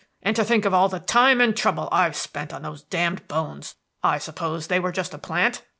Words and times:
And 0.23 0.35
to 0.35 0.43
think 0.43 0.65
of 0.65 0.73
all 0.73 0.89
the 0.89 0.99
time 0.99 1.39
and 1.39 1.55
trouble 1.55 1.87
I've 1.91 2.15
spent 2.15 2.51
on 2.53 2.63
those 2.63 2.81
damned 2.81 3.27
bones! 3.27 3.75
I 4.01 4.17
suppose 4.17 4.65
they 4.65 4.79
were 4.79 4.91
just 4.91 5.13
a 5.13 5.19
plant?" 5.19 5.61